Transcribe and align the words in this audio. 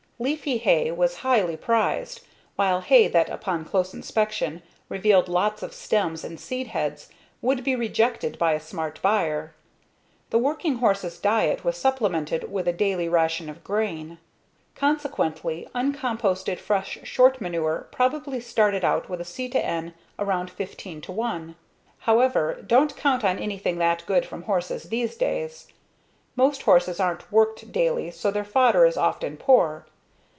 Leafy 0.21 0.59
hay 0.59 0.91
was 0.91 1.15
highly 1.25 1.57
prized 1.57 2.21
while 2.55 2.81
hay 2.81 3.07
that 3.07 3.27
upon 3.27 3.65
close 3.65 3.91
inspection 3.91 4.61
revealed 4.87 5.27
lots 5.27 5.63
of 5.63 5.73
stems 5.73 6.23
and 6.23 6.39
seed 6.39 6.67
heads 6.67 7.09
would 7.41 7.63
be 7.63 7.75
rejected 7.75 8.37
by 8.37 8.53
a 8.53 8.59
smart 8.59 9.01
buyer. 9.01 9.55
The 10.29 10.37
working 10.37 10.75
horse's 10.75 11.17
diet 11.17 11.63
was 11.65 11.75
supplemented 11.75 12.51
with 12.51 12.67
a 12.67 12.71
daily 12.71 13.09
ration 13.09 13.49
of 13.49 13.63
grain. 13.63 14.19
Consequently, 14.75 15.67
uncomposted 15.73 16.59
fresh 16.59 16.99
short 17.01 17.41
manure 17.41 17.87
probably 17.91 18.39
started 18.39 18.85
out 18.85 19.09
with 19.09 19.21
a 19.21 19.25
C/N 19.25 19.95
around 20.19 20.55
15:1. 20.55 21.55
However, 22.01 22.63
don't 22.67 22.95
count 22.95 23.23
on 23.25 23.39
anything 23.39 23.79
that 23.79 24.03
good 24.05 24.27
from 24.27 24.43
horses 24.43 24.83
these 24.83 25.15
days. 25.15 25.65
Most 26.35 26.61
horses 26.61 26.99
aren't 26.99 27.31
worked 27.31 27.71
daily 27.71 28.11
so 28.11 28.29
their 28.29 28.45
fodder 28.45 28.85
is 28.85 28.95
often 28.97 29.35
poor. 29.35 29.87